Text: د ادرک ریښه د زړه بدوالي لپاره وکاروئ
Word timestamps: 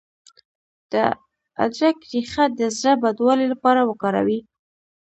د 0.91 0.93
ادرک 1.65 1.97
ریښه 2.11 2.45
د 2.59 2.61
زړه 2.77 2.93
بدوالي 3.03 3.45
لپاره 3.53 3.81
وکاروئ 3.89 4.39